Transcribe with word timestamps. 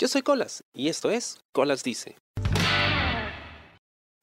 Yo 0.00 0.06
soy 0.06 0.22
Colas 0.22 0.62
y 0.72 0.86
esto 0.86 1.10
es 1.10 1.40
Colas 1.50 1.82
Dice. 1.82 2.14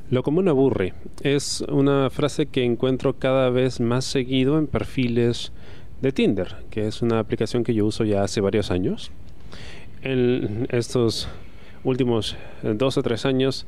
Lo 0.09 0.24
común 0.24 0.48
aburre 0.48 0.94
es 1.21 1.66
una 1.67 2.09
frase 2.09 2.46
que 2.46 2.63
encuentro 2.63 3.20
cada 3.20 3.50
vez 3.50 3.82
más 3.82 4.06
seguido 4.06 4.58
en 4.58 4.68
perfiles 4.68 5.52
de 6.02 6.14
Tinder, 6.14 6.64
que 6.70 6.88
es 6.88 7.02
una 7.02 7.20
aplicación 7.20 7.66
que 7.66 7.74
yo 7.74 7.86
uso 7.86 8.06
ya 8.06 8.24
hace 8.24 8.40
varios 8.40 8.72
años. 8.72 9.12
En 10.02 10.66
estos 10.72 11.28
últimos 11.84 12.38
dos 12.64 12.98
o 12.98 13.04
tres 13.04 13.26
años 13.26 13.66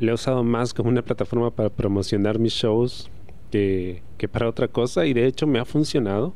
le 0.00 0.10
he 0.10 0.14
usado 0.14 0.42
más 0.42 0.74
como 0.74 0.88
una 0.88 1.02
plataforma 1.02 1.52
para 1.52 1.70
promocionar 1.70 2.40
mis 2.40 2.54
shows 2.54 3.10
que, 3.52 4.02
para 4.32 4.48
otra 4.48 4.66
cosa 4.66 5.06
y 5.06 5.12
de 5.12 5.28
hecho 5.28 5.46
me 5.46 5.60
ha 5.60 5.64
funcionado. 5.64 6.34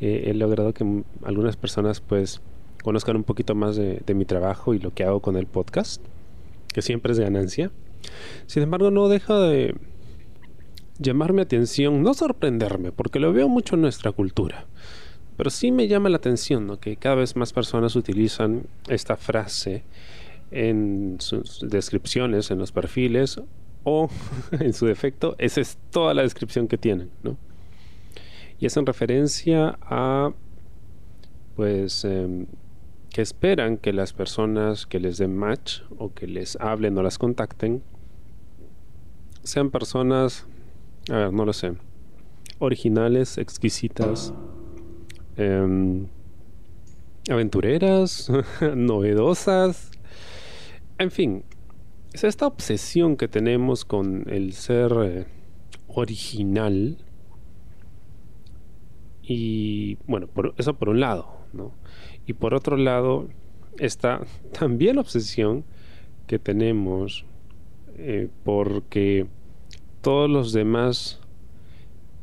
Eh, 0.00 0.28
he 0.28 0.34
logrado 0.34 0.72
que 0.72 1.02
algunas 1.24 1.58
personas 1.58 2.00
pues 2.00 2.40
conozcan 2.86 3.16
un 3.16 3.24
poquito 3.24 3.56
más 3.56 3.74
de, 3.74 4.14
mi 4.14 4.24
trabajo 4.26 4.72
y 4.72 4.78
lo 4.78 4.94
que 4.94 5.02
hago 5.02 5.18
con 5.18 5.36
el 5.36 5.46
podcast, 5.46 6.00
que 6.72 6.82
siempre 6.82 7.10
es 7.10 7.18
ganancia. 7.18 7.72
Sin 8.46 8.62
embargo, 8.62 8.92
no 8.92 9.08
deja 9.08 9.40
de 9.40 9.74
llamarme 11.00 11.42
atención, 11.42 12.04
no 12.04 12.14
sorprenderme, 12.14 12.92
porque 12.92 13.18
lo 13.18 13.32
veo 13.32 13.48
mucho 13.48 13.74
en 13.74 13.80
nuestra 13.80 14.12
cultura. 14.12 14.66
Pero 15.36 15.50
sí 15.50 15.72
me 15.72 15.88
llama 15.88 16.10
la 16.10 16.18
atención 16.18 16.78
que 16.80 16.96
cada 16.96 17.16
vez 17.16 17.34
más 17.34 17.52
personas 17.52 17.96
utilizan 17.96 18.68
esta 18.86 19.16
frase 19.16 19.82
en 20.52 21.16
sus 21.18 21.68
descripciones, 21.68 22.52
en 22.52 22.58
los 22.58 22.70
perfiles, 22.70 23.40
o 23.82 24.08
en 24.52 24.72
su 24.72 24.86
defecto, 24.86 25.34
esa 25.38 25.60
es 25.60 25.76
toda 25.90 26.14
la 26.14 26.22
descripción 26.22 26.68
que 26.68 26.78
tienen, 26.78 27.10
Y 28.60 28.66
es 28.66 28.76
en 28.76 28.86
referencia 28.86 29.76
a, 29.82 30.30
pues, 31.56 32.04
em, 32.04 32.46
que 33.16 33.22
esperan 33.22 33.78
que 33.78 33.94
las 33.94 34.12
personas 34.12 34.84
que 34.84 35.00
les 35.00 35.16
den 35.16 35.34
match 35.34 35.80
o 35.96 36.12
que 36.12 36.26
les 36.26 36.54
hablen 36.56 36.98
o 36.98 37.02
las 37.02 37.16
contacten 37.16 37.82
sean 39.42 39.70
personas, 39.70 40.46
a 41.08 41.16
ver, 41.16 41.32
no 41.32 41.46
lo 41.46 41.54
sé, 41.54 41.72
originales, 42.58 43.38
exquisitas, 43.38 44.34
em, 45.38 46.08
aventureras, 47.30 48.30
novedosas, 48.76 49.92
en 50.98 51.10
fin, 51.10 51.42
es 52.12 52.22
esta 52.22 52.46
obsesión 52.46 53.16
que 53.16 53.28
tenemos 53.28 53.86
con 53.86 54.28
el 54.28 54.52
ser 54.52 54.92
eh, 55.02 55.26
original 55.88 56.98
y 59.22 59.96
bueno, 60.06 60.26
por, 60.26 60.52
eso 60.58 60.74
por 60.74 60.90
un 60.90 61.00
lado, 61.00 61.45
Y 62.26 62.32
por 62.32 62.54
otro 62.54 62.76
lado, 62.76 63.28
está 63.78 64.20
también 64.58 64.98
obsesión 64.98 65.64
que 66.26 66.38
tenemos 66.38 67.24
eh, 67.98 68.28
porque 68.44 69.26
todos 70.02 70.28
los 70.28 70.52
demás 70.52 71.20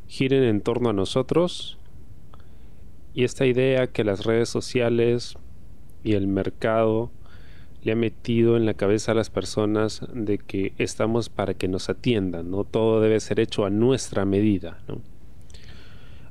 giren 0.06 0.44
en 0.44 0.60
torno 0.60 0.90
a 0.90 0.92
nosotros 0.92 1.78
y 3.14 3.24
esta 3.24 3.46
idea 3.46 3.86
que 3.86 4.04
las 4.04 4.24
redes 4.24 4.48
sociales 4.48 5.36
y 6.02 6.12
el 6.12 6.26
mercado 6.26 7.10
le 7.82 7.92
ha 7.92 7.96
metido 7.96 8.56
en 8.56 8.66
la 8.66 8.74
cabeza 8.74 9.12
a 9.12 9.14
las 9.14 9.30
personas 9.30 10.02
de 10.12 10.38
que 10.38 10.72
estamos 10.78 11.28
para 11.28 11.54
que 11.54 11.68
nos 11.68 11.88
atiendan, 11.88 12.50
no 12.50 12.64
todo 12.64 13.00
debe 13.00 13.20
ser 13.20 13.40
hecho 13.40 13.64
a 13.64 13.70
nuestra 13.70 14.24
medida. 14.24 14.78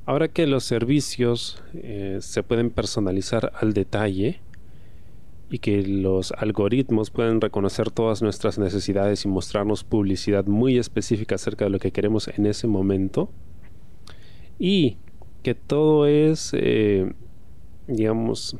Ahora 0.06 0.28
que 0.28 0.46
los 0.46 0.64
servicios 0.64 1.62
eh, 1.74 2.18
se 2.20 2.42
pueden 2.42 2.70
personalizar 2.70 3.52
al 3.60 3.72
detalle, 3.72 4.40
y 5.50 5.58
que 5.58 5.86
los 5.86 6.32
algoritmos 6.32 7.10
pueden 7.10 7.40
reconocer 7.40 7.90
todas 7.90 8.22
nuestras 8.22 8.58
necesidades 8.58 9.24
y 9.24 9.28
mostrarnos 9.28 9.84
publicidad 9.84 10.46
muy 10.46 10.78
específica 10.78 11.36
acerca 11.36 11.66
de 11.66 11.70
lo 11.70 11.78
que 11.78 11.92
queremos 11.92 12.28
en 12.28 12.46
ese 12.46 12.66
momento. 12.66 13.30
Y 14.58 14.96
que 15.44 15.54
todo 15.54 16.06
es, 16.06 16.50
eh, 16.54 17.12
digamos, 17.86 18.56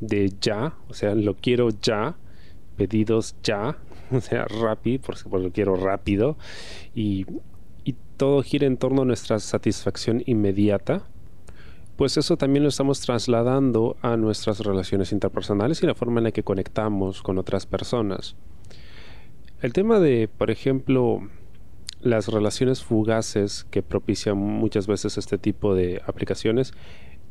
de 0.00 0.32
ya, 0.40 0.76
o 0.88 0.94
sea, 0.94 1.14
lo 1.14 1.34
quiero 1.34 1.70
ya, 1.82 2.16
pedidos 2.76 3.34
ya, 3.42 3.76
o 4.12 4.20
sea, 4.20 4.44
rápido, 4.44 5.02
porque 5.04 5.28
lo 5.30 5.50
quiero 5.50 5.74
rápido, 5.74 6.36
y, 6.94 7.26
todo 8.18 8.42
gira 8.42 8.66
en 8.66 8.76
torno 8.76 9.02
a 9.02 9.04
nuestra 9.06 9.38
satisfacción 9.38 10.22
inmediata 10.26 11.06
pues 11.98 12.16
eso 12.16 12.36
también 12.36 12.62
lo 12.62 12.68
estamos 12.68 13.00
trasladando 13.00 13.96
a 14.02 14.16
nuestras 14.16 14.60
relaciones 14.60 15.10
interpersonales 15.10 15.82
y 15.82 15.86
la 15.86 15.96
forma 15.96 16.20
en 16.20 16.24
la 16.24 16.30
que 16.30 16.44
conectamos 16.44 17.22
con 17.22 17.38
otras 17.38 17.66
personas. 17.66 18.36
El 19.60 19.72
tema 19.72 19.98
de, 19.98 20.28
por 20.28 20.52
ejemplo, 20.52 21.28
las 22.00 22.28
relaciones 22.28 22.84
fugaces 22.84 23.66
que 23.72 23.82
propician 23.82 24.38
muchas 24.38 24.86
veces 24.86 25.18
este 25.18 25.38
tipo 25.38 25.74
de 25.74 26.00
aplicaciones, 26.06 26.72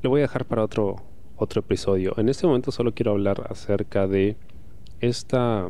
lo 0.01 0.09
voy 0.09 0.19
a 0.19 0.23
dejar 0.23 0.43
para 0.43 0.65
otro, 0.65 0.97
otro 1.37 1.61
episodio. 1.61 2.13
En 2.17 2.27
este 2.27 2.45
momento 2.45 2.73
solo 2.73 2.93
quiero 2.93 3.11
hablar 3.11 3.47
acerca 3.49 4.05
de 4.05 4.35
esta 4.99 5.69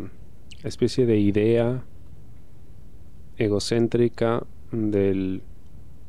especie 0.63 1.05
de 1.05 1.19
idea 1.19 1.83
egocéntrica 3.37 4.43
del, 4.71 5.41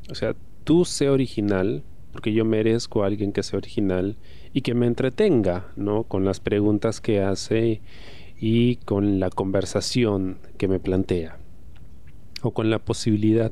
o 0.09 0.15
sea, 0.15 0.35
tú 0.63 0.85
sé 0.85 1.09
original, 1.09 1.83
porque 2.11 2.33
yo 2.33 2.45
merezco 2.45 3.03
a 3.03 3.07
alguien 3.07 3.31
que 3.31 3.43
sea 3.43 3.57
original 3.57 4.17
y 4.53 4.61
que 4.61 4.73
me 4.73 4.87
entretenga, 4.87 5.67
¿no? 5.75 6.03
Con 6.03 6.25
las 6.25 6.39
preguntas 6.39 7.01
que 7.01 7.21
hace 7.21 7.81
y 8.39 8.77
con 8.77 9.19
la 9.19 9.29
conversación 9.29 10.39
que 10.57 10.67
me 10.67 10.79
plantea 10.79 11.37
o 12.41 12.51
con 12.51 12.69
la 12.69 12.79
posibilidad 12.79 13.51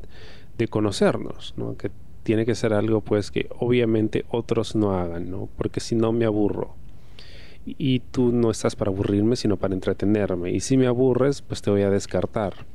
de 0.57 0.67
conocernos, 0.67 1.53
¿no? 1.57 1.77
Que 1.77 1.91
tiene 2.23 2.45
que 2.45 2.55
ser 2.55 2.73
algo 2.73 3.01
pues 3.01 3.31
que 3.31 3.47
obviamente 3.59 4.25
otros 4.29 4.75
no 4.75 4.97
hagan, 4.97 5.29
¿no? 5.29 5.49
Porque 5.57 5.79
si 5.79 5.95
no 5.95 6.11
me 6.11 6.25
aburro. 6.25 6.75
Y 7.65 7.99
tú 7.99 8.31
no 8.31 8.49
estás 8.49 8.77
para 8.77 8.91
aburrirme, 8.91 9.35
sino 9.35 9.57
para 9.57 9.73
entretenerme. 9.73 10.51
Y 10.51 10.61
si 10.61 10.77
me 10.77 10.87
aburres, 10.87 11.41
pues 11.41 11.61
te 11.61 11.69
voy 11.69 11.81
a 11.81 11.89
descartar. 11.89 12.65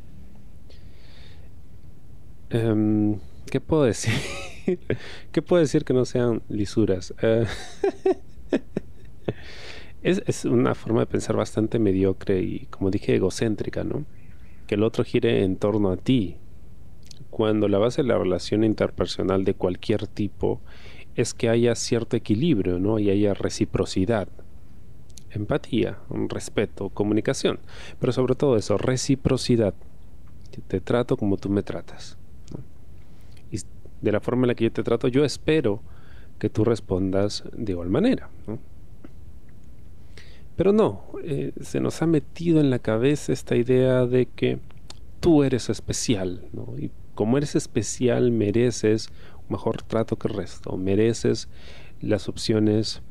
Em, 2.53 3.19
¿Qué 3.51 3.61
puedo 3.61 3.85
decir? 3.85 4.13
¿Qué 5.33 5.41
puedo 5.41 5.61
decir 5.61 5.87
que 5.87 5.95
no 5.95 6.05
sean 6.05 6.43
lisuras? 6.51 7.15
Eh, 7.23 7.47
es, 10.03 10.45
una 10.45 10.75
forma 10.75 11.01
de 11.01 11.07
pensar 11.07 11.35
bastante 11.35 11.79
mediocre 11.79 12.43
y, 12.43 12.67
como 12.67 12.91
dije, 12.91 13.17
egocéntrica, 13.17 13.85
¿no? 13.85 14.05
Que 14.67 14.75
el 14.75 14.83
otro 14.83 15.03
gire 15.03 15.45
en 15.45 15.57
torno 15.57 15.91
a 15.91 15.97
ti. 15.97 16.37
Cuando 17.31 17.69
la 17.69 17.79
base 17.79 18.03
de 18.03 18.09
la 18.09 18.19
relación 18.19 18.65
interpersonal 18.65 19.45
de 19.45 19.55
cualquier 19.55 20.07
tipo 20.07 20.61
es 21.15 21.33
que 21.33 21.49
haya 21.49 21.75
cierto 21.75 22.19
equilibrio, 22.19 22.79
¿no? 22.79 22.99
Y 22.99 23.09
haya 23.09 23.33
reciprocidad, 23.33 24.29
empatía, 25.31 26.01
respeto, 26.29 26.91
comunicación. 26.91 27.61
Pero 27.99 28.13
sobre 28.13 28.35
todo 28.35 28.59
eso, 28.59 28.77
reciprocidad. 28.77 29.73
Te 30.69 30.81
trato 30.83 31.17
como 31.17 31.39
tú 31.39 31.49
me 31.49 31.63
tratas 31.63 32.19
de 34.03 34.13
la 34.13 34.21
forma 34.21 34.43
en 34.45 34.49
la 34.49 34.55
que 34.55 34.65
yo 34.65 34.73
te 34.73 34.83
trato, 34.83 35.09
yo 35.09 35.25
espero 35.25 35.81
que 36.39 36.51
tú 36.51 36.65
respondas 36.65 37.45
de 37.57 37.73
igual 37.73 37.89
manera. 37.89 38.29
Pero 40.57 40.73
no, 40.73 41.05
eh, 41.23 41.53
se 41.61 41.81
nos 41.81 42.03
ha 42.03 42.07
metido 42.07 42.61
en 42.61 42.69
la 42.69 42.79
cabeza 42.79 43.33
esta 43.33 43.57
idea 43.57 44.07
de 44.07 44.27
que 44.27 44.59
tú 45.21 45.45
eres 45.45 45.71
especial, 45.71 46.45
y 46.79 46.91
como 47.15 47.39
eres 47.39 47.55
especial 47.55 48.33
mereces 48.33 49.09
mejor 49.49 49.83
trato 49.83 50.17
que 50.17 50.29
el 50.29 50.35
resto, 50.35 50.77
mereces 50.77 51.49
las 52.01 52.29
opciones 52.29 53.03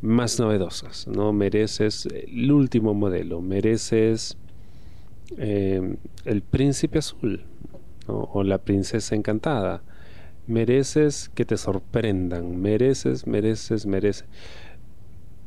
más 0.00 0.38
novedosas, 0.38 1.06
¿no? 1.08 1.32
Mereces 1.32 2.06
el 2.06 2.50
último 2.52 2.94
modelo, 2.94 3.40
mereces 3.40 4.36
eh, 5.36 5.96
el 6.24 6.42
príncipe 6.42 6.98
azul 6.98 7.44
o 8.06 8.44
la 8.44 8.58
princesa 8.58 9.14
encantada, 9.14 9.82
mereces 10.46 11.30
que 11.34 11.44
te 11.44 11.56
sorprendan, 11.56 12.60
mereces, 12.60 13.26
mereces, 13.26 13.86
mereces. 13.86 14.26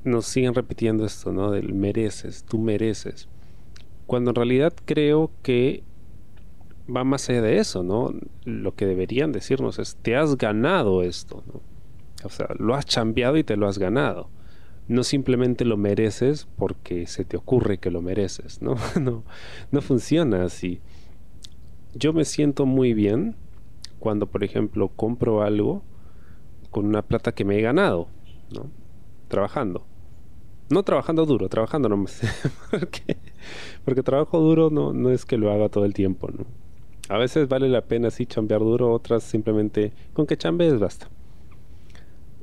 Nos 0.03 0.25
siguen 0.25 0.53
repitiendo 0.53 1.05
esto, 1.05 1.31
¿no? 1.31 1.51
Del 1.51 1.73
mereces, 1.73 2.43
tú 2.43 2.57
mereces. 2.57 3.27
Cuando 4.07 4.31
en 4.31 4.35
realidad 4.35 4.73
creo 4.85 5.31
que 5.43 5.83
va 6.93 7.03
más 7.03 7.29
allá 7.29 7.41
de 7.41 7.57
eso, 7.59 7.83
¿no? 7.83 8.13
Lo 8.45 8.75
que 8.75 8.85
deberían 8.85 9.31
decirnos 9.31 9.79
es, 9.79 9.95
te 9.97 10.15
has 10.15 10.37
ganado 10.37 11.03
esto, 11.03 11.43
¿no? 11.47 11.61
O 12.23 12.29
sea, 12.29 12.47
lo 12.57 12.75
has 12.75 12.85
chambeado 12.85 13.37
y 13.37 13.43
te 13.43 13.55
lo 13.55 13.67
has 13.67 13.77
ganado. 13.77 14.29
No 14.87 15.03
simplemente 15.03 15.65
lo 15.65 15.77
mereces 15.77 16.47
porque 16.57 17.05
se 17.05 17.23
te 17.23 17.37
ocurre 17.37 17.77
que 17.77 17.91
lo 17.91 18.01
mereces, 18.01 18.61
¿no? 18.61 18.75
no, 18.99 19.23
no 19.71 19.81
funciona 19.81 20.43
así. 20.43 20.81
Yo 21.93 22.13
me 22.13 22.25
siento 22.25 22.65
muy 22.65 22.93
bien 22.93 23.35
cuando, 23.99 24.27
por 24.27 24.43
ejemplo, 24.43 24.89
compro 24.89 25.41
algo 25.41 25.83
con 26.71 26.85
una 26.85 27.01
plata 27.01 27.33
que 27.33 27.45
me 27.45 27.57
he 27.57 27.61
ganado, 27.61 28.07
¿no? 28.53 28.69
Trabajando. 29.27 29.85
No 30.69 30.83
trabajando 30.83 31.25
duro, 31.25 31.49
trabajando 31.49 31.89
nomás. 31.89 32.21
porque, 32.71 33.17
porque 33.83 34.03
trabajo 34.03 34.39
duro 34.39 34.69
no, 34.69 34.93
no 34.93 35.09
es 35.09 35.25
que 35.25 35.37
lo 35.37 35.51
haga 35.51 35.69
todo 35.69 35.85
el 35.85 35.93
tiempo, 35.93 36.29
¿no? 36.29 36.45
A 37.09 37.17
veces 37.17 37.47
vale 37.47 37.67
la 37.69 37.81
pena 37.81 38.11
sí 38.11 38.27
chambear 38.27 38.59
duro, 38.59 38.91
otras 38.91 39.23
simplemente 39.23 39.93
con 40.13 40.27
que 40.27 40.37
chambees 40.37 40.79
basta. 40.79 41.09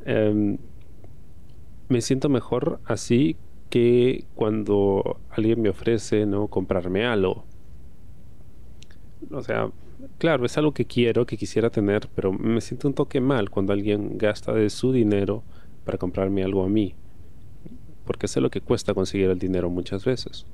Em, 0.04 0.58
me 1.88 2.00
siento 2.00 2.28
mejor 2.28 2.80
así 2.84 3.36
que 3.70 4.24
cuando 4.34 5.20
alguien 5.30 5.62
me 5.62 5.68
ofrece 5.68 6.26
no 6.26 6.48
comprarme 6.48 7.06
algo. 7.06 7.44
O 9.30 9.42
sea, 9.42 9.70
claro, 10.18 10.46
es 10.46 10.56
algo 10.58 10.72
que 10.72 10.84
quiero, 10.84 11.26
que 11.26 11.36
quisiera 11.36 11.70
tener, 11.70 12.08
pero 12.14 12.32
me 12.32 12.60
siento 12.60 12.88
un 12.88 12.94
toque 12.94 13.20
mal 13.20 13.50
cuando 13.50 13.72
alguien 13.72 14.18
gasta 14.18 14.52
de 14.52 14.70
su 14.70 14.92
dinero 14.92 15.42
para 15.84 15.98
comprarme 15.98 16.42
algo 16.42 16.64
a 16.64 16.68
mí. 16.68 16.94
Porque 18.04 18.28
sé 18.28 18.40
lo 18.40 18.50
que 18.50 18.60
cuesta 18.60 18.94
conseguir 18.94 19.30
el 19.30 19.38
dinero 19.38 19.70
muchas 19.70 20.04
veces. 20.04 20.46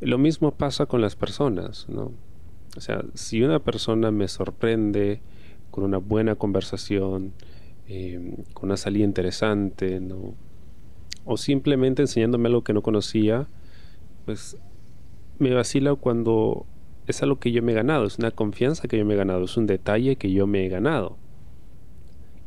Lo 0.00 0.18
mismo 0.18 0.52
pasa 0.52 0.86
con 0.86 1.00
las 1.00 1.16
personas, 1.16 1.88
¿no? 1.88 2.12
O 2.76 2.80
sea, 2.80 3.04
si 3.14 3.42
una 3.42 3.60
persona 3.60 4.10
me 4.10 4.28
sorprende 4.28 5.20
con 5.70 5.84
una 5.84 5.98
buena 5.98 6.34
conversación, 6.34 7.32
eh, 7.88 8.36
con 8.52 8.68
una 8.68 8.76
salida 8.76 9.04
interesante, 9.04 10.00
¿no? 10.00 10.34
o 11.26 11.36
simplemente 11.36 12.02
enseñándome 12.02 12.48
algo 12.48 12.62
que 12.62 12.72
no 12.72 12.82
conocía, 12.82 13.48
pues 14.24 14.56
me 15.38 15.52
vacila 15.52 15.94
cuando 15.96 16.66
es 17.06 17.22
algo 17.22 17.38
que 17.38 17.52
yo 17.52 17.62
me 17.62 17.72
he 17.72 17.74
ganado, 17.74 18.04
es 18.04 18.18
una 18.18 18.30
confianza 18.30 18.88
que 18.88 18.98
yo 18.98 19.04
me 19.04 19.14
he 19.14 19.16
ganado, 19.16 19.44
es 19.44 19.56
un 19.56 19.66
detalle 19.66 20.16
que 20.16 20.32
yo 20.32 20.46
me 20.46 20.64
he 20.64 20.68
ganado. 20.68 21.16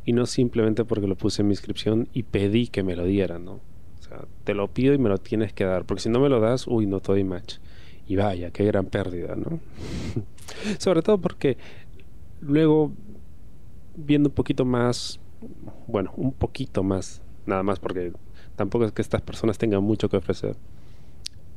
Y 0.04 0.12
no 0.12 0.26
simplemente 0.26 0.84
porque 0.84 1.06
lo 1.06 1.16
puse 1.16 1.42
en 1.42 1.48
mi 1.48 1.52
inscripción 1.52 2.08
y 2.12 2.24
pedí 2.24 2.68
que 2.68 2.82
me 2.82 2.96
lo 2.96 3.04
dieran, 3.04 3.44
¿no? 3.44 3.52
O 3.52 4.02
sea, 4.02 4.24
te 4.44 4.54
lo 4.54 4.68
pido 4.68 4.94
y 4.94 4.98
me 4.98 5.08
lo 5.08 5.18
tienes 5.18 5.52
que 5.52 5.64
dar, 5.64 5.84
porque 5.84 6.02
si 6.02 6.08
no 6.08 6.20
me 6.20 6.28
lo 6.28 6.40
das, 6.40 6.66
uy, 6.66 6.86
no 6.86 7.00
te 7.00 7.12
doy 7.12 7.24
match. 7.24 7.56
Y 8.06 8.16
vaya, 8.16 8.50
qué 8.50 8.64
gran 8.64 8.86
pérdida, 8.86 9.36
¿no? 9.36 9.60
Sobre 10.78 11.02
todo 11.02 11.18
porque 11.18 11.56
luego, 12.40 12.92
viendo 13.96 14.28
un 14.28 14.34
poquito 14.34 14.64
más, 14.64 15.20
bueno, 15.86 16.12
un 16.16 16.32
poquito 16.32 16.82
más, 16.82 17.22
nada 17.46 17.62
más 17.62 17.78
porque 17.78 18.12
tampoco 18.56 18.84
es 18.84 18.92
que 18.92 19.02
estas 19.02 19.22
personas 19.22 19.58
tengan 19.58 19.82
mucho 19.82 20.08
que 20.08 20.16
ofrecer. 20.16 20.56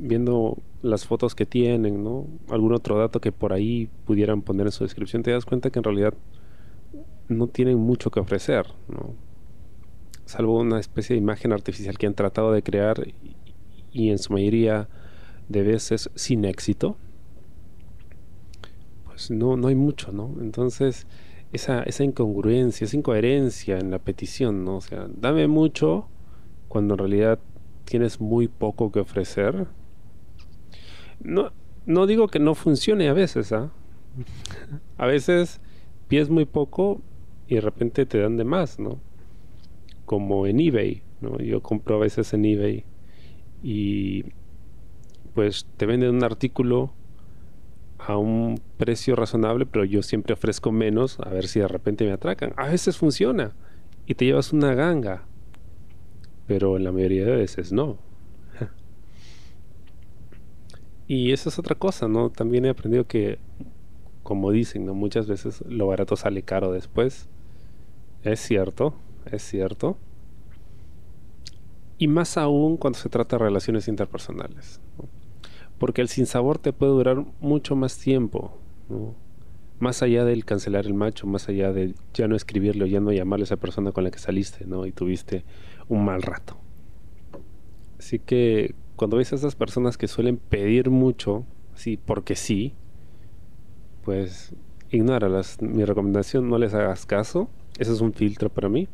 Viendo 0.06 0.58
las 0.82 1.06
fotos 1.06 1.34
que 1.34 1.46
tienen, 1.46 2.04
¿no? 2.04 2.28
Algún 2.50 2.74
otro 2.74 2.98
dato 2.98 3.22
que 3.22 3.32
por 3.32 3.54
ahí 3.54 3.90
pudieran 4.06 4.42
poner 4.42 4.68
en 4.68 4.72
su 4.72 4.84
descripción, 4.84 5.24
te 5.24 5.32
das 5.32 5.46
cuenta 5.46 5.70
que 5.70 5.80
en 5.80 5.84
realidad 5.84 6.14
no 7.30 7.48
tienen 7.48 7.78
mucho 7.78 8.12
que 8.12 8.20
ofrecer, 8.20 8.68
¿no? 8.90 9.14
Salvo 10.26 10.60
una 10.60 10.80
especie 10.80 11.16
de 11.16 11.22
imagen 11.22 11.54
artificial 11.54 11.98
que 11.98 12.08
han 12.08 12.16
tratado 12.16 12.52
de 12.52 12.64
crear 12.64 13.02
y 13.92 14.10
en 14.10 14.18
su 14.18 14.34
mayoría 14.34 14.90
de 15.50 15.64
veces 15.64 16.10
sin 16.16 16.46
éxito, 16.46 16.98
pues 19.06 19.32
no, 19.32 19.56
no 19.58 19.68
hay 19.68 19.76
mucho, 19.76 20.12
¿no? 20.12 20.36
Entonces, 20.42 21.08
esa, 21.52 21.84
esa 21.84 22.04
incongruencia, 22.04 22.86
esa 22.86 22.98
incoherencia 22.98 23.78
en 23.78 23.92
la 23.92 24.00
petición, 24.00 24.66
¿no? 24.66 24.78
O 24.78 24.82
sea, 24.82 25.08
dame 25.16 25.48
mucho 25.48 26.08
cuando 26.68 26.96
en 26.96 26.98
realidad 26.98 27.40
tienes 27.86 28.20
muy 28.20 28.48
poco 28.48 28.92
que 28.92 29.00
ofrecer. 29.00 29.68
No, 31.24 31.52
no 31.86 32.06
digo 32.06 32.28
que 32.28 32.40
no 32.40 32.56
funcione 32.56 33.10
a 33.10 33.14
veces, 33.14 33.52
¿ah? 33.52 33.72
A 34.98 35.08
veces 35.08 35.62
pides 36.08 36.30
muy 36.30 36.46
poco 36.46 37.02
y 37.48 37.56
de 37.56 37.62
repente 37.62 38.06
te 38.06 38.20
dan 38.20 38.38
de 38.38 38.44
más, 38.44 38.80
¿no? 38.80 39.00
Como 40.06 40.46
en 40.48 40.60
eBay, 40.60 41.02
¿no? 41.22 41.40
Yo 41.40 41.62
compro 41.62 41.96
a 41.96 42.00
veces 42.00 42.34
en 42.34 42.46
eBay 42.46 42.86
y 43.62 44.26
pues 45.34 45.66
te 45.78 45.86
venden 45.86 46.16
un 46.16 46.24
artículo 46.24 46.94
a 47.98 48.18
un 48.18 48.60
precio 48.78 49.16
razonable, 49.16 49.66
pero 49.66 49.86
yo 49.86 50.04
siempre 50.04 50.34
ofrezco 50.34 50.72
menos 50.72 51.20
a 51.20 51.30
ver 51.30 51.48
si 51.48 51.60
de 51.60 51.68
repente 51.68 52.06
me 52.06 52.12
atracan. 52.12 52.54
A 52.58 52.68
veces 52.68 52.98
funciona 52.98 53.56
y 54.06 54.16
te 54.16 54.26
llevas 54.26 54.52
una 54.52 54.74
ganga, 54.76 55.26
pero 56.46 56.76
en 56.76 56.84
la 56.84 56.92
mayoría 56.92 57.26
de 57.26 57.36
veces 57.36 57.72
no. 57.72 57.98
Y 61.08 61.32
esa 61.32 61.50
es 61.50 61.60
otra 61.60 61.76
cosa, 61.76 62.08
¿no? 62.08 62.30
También 62.30 62.66
he 62.66 62.70
aprendido 62.70 63.06
que, 63.06 63.40
como 64.24 64.52
dicen, 64.52 64.86
¿no? 64.86 64.94
Muchas 64.94 65.28
veces 65.28 65.64
lo 65.68 65.88
barato 65.88 66.16
sale 66.16 66.44
caro 66.44 66.72
después. 66.72 67.28
Es 68.24 68.40
cierto, 68.40 68.94
es 69.32 69.44
cierto. 69.44 69.98
Y 71.98 72.08
más 72.08 72.38
aún 72.38 72.78
cuando 72.78 73.00
se 73.00 73.10
trata 73.10 73.38
de 73.38 73.44
relaciones 73.44 73.88
interpersonales 73.88 74.80
porque 75.84 76.02
el 76.02 76.08
sinsabor 76.08 76.60
te 76.60 76.72
puede 76.72 76.94
durar 76.94 77.26
mucho 77.42 77.76
más 77.76 77.98
tiempo, 77.98 78.58
más 79.80 80.02
allá 80.02 80.24
del 80.24 80.46
cancelar 80.46 80.86
el 80.86 80.94
macho, 80.94 81.28
más 81.28 81.50
allá 81.50 81.74
de 81.74 81.94
ya 82.14 82.30
no 82.30 82.38
escribirle 82.38 82.86
o 82.86 82.88
ya 82.88 83.02
no 83.02 83.12
llamarle 83.12 83.44
a 83.44 83.48
esa 83.48 83.58
persona 83.58 83.92
con 83.92 84.06
la 84.06 84.10
que 84.10 84.18
saliste, 84.18 84.66
¿no? 84.66 84.86
Y 84.86 84.94
tuviste 84.94 85.44
un 85.90 86.06
mal 86.06 86.22
rato. 86.22 86.56
Así 88.00 88.18
que 88.18 88.76
cuando 88.96 89.18
ves 89.18 89.34
a 89.34 89.36
esas 89.36 89.56
personas 89.56 89.98
que 89.98 90.08
suelen 90.08 90.38
pedir 90.38 90.90
mucho, 90.90 91.46
sí, 91.76 91.98
porque 91.98 92.36
sí, 92.36 92.74
pues 94.04 94.54
ignóralas. 94.92 95.62
Mi 95.62 95.86
recomendación, 95.86 96.50
no 96.50 96.58
les 96.58 96.74
hagas 96.74 97.06
caso. 97.06 97.50
Ese 97.80 97.94
es 97.94 98.02
un 98.02 98.14
filtro 98.14 98.50
para 98.50 98.70
mí. 98.70 98.88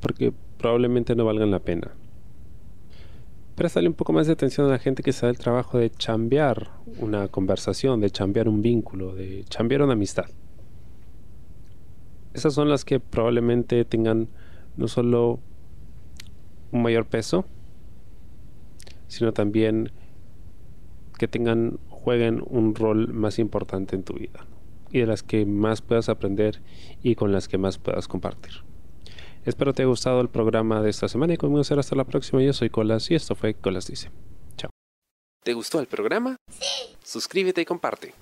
Porque 0.00 0.32
probablemente 0.58 1.14
no 1.14 1.24
valgan 1.24 1.50
la 1.50 1.60
pena 1.60 1.92
préstale 3.56 3.88
un 3.88 3.94
poco 3.94 4.12
más 4.12 4.26
de 4.26 4.34
atención 4.34 4.66
a 4.66 4.70
la 4.70 4.78
gente 4.78 5.02
que 5.02 5.12
se 5.12 5.24
da 5.24 5.30
el 5.30 5.38
trabajo 5.38 5.78
de 5.78 5.90
chambear 5.90 6.70
una 7.00 7.28
conversación, 7.28 8.00
de 8.00 8.10
chambear 8.10 8.48
un 8.48 8.60
vínculo, 8.60 9.14
de 9.14 9.44
chambear 9.48 9.82
una 9.82 9.94
amistad. 9.94 10.26
Esas 12.34 12.52
son 12.52 12.68
las 12.68 12.84
que 12.84 13.00
probablemente 13.00 13.86
tengan 13.86 14.28
no 14.76 14.88
solo 14.88 15.40
un 16.70 16.82
mayor 16.82 17.06
peso, 17.06 17.46
sino 19.08 19.32
también 19.32 19.92
que 21.18 21.28
tengan, 21.28 21.78
jueguen 21.88 22.42
un 22.46 22.74
rol 22.74 23.12
más 23.12 23.38
importante 23.38 23.96
en 23.96 24.02
tu 24.02 24.14
vida 24.14 24.46
y 24.90 25.00
de 25.00 25.06
las 25.06 25.22
que 25.22 25.46
más 25.46 25.82
puedas 25.82 26.08
aprender 26.08 26.62
y 27.02 27.14
con 27.14 27.32
las 27.32 27.48
que 27.48 27.58
más 27.58 27.78
puedas 27.78 28.08
compartir. 28.08 28.52
Espero 29.44 29.72
te 29.72 29.82
haya 29.82 29.88
gustado 29.88 30.20
el 30.20 30.28
programa 30.28 30.82
de 30.82 30.90
esta 30.90 31.08
semana 31.08 31.34
y 31.34 31.36
conmigo 31.36 31.62
será 31.64 31.80
hasta 31.80 31.94
la 31.94 32.04
próxima. 32.04 32.42
Yo 32.42 32.52
soy 32.52 32.68
Colas 32.68 33.10
y 33.10 33.14
esto 33.14 33.34
fue 33.34 33.54
Colas 33.54 33.86
Dice. 33.86 34.10
Chao. 34.56 34.70
¿Te 35.44 35.52
gustó 35.52 35.78
el 35.78 35.86
programa? 35.86 36.36
Sí. 36.50 36.96
Suscríbete 37.04 37.60
y 37.60 37.64
comparte. 37.64 38.14